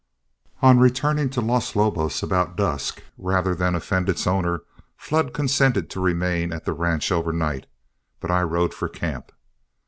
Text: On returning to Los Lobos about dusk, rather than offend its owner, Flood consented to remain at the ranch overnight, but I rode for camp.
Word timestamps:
On 0.63 0.79
returning 0.79 1.29
to 1.29 1.41
Los 1.41 1.75
Lobos 1.75 2.23
about 2.23 2.57
dusk, 2.57 3.03
rather 3.19 3.53
than 3.53 3.75
offend 3.75 4.09
its 4.09 4.25
owner, 4.25 4.61
Flood 4.97 5.31
consented 5.31 5.91
to 5.91 5.99
remain 6.01 6.51
at 6.51 6.65
the 6.65 6.73
ranch 6.73 7.11
overnight, 7.11 7.67
but 8.19 8.31
I 8.31 8.41
rode 8.41 8.73
for 8.73 8.89
camp. 8.89 9.31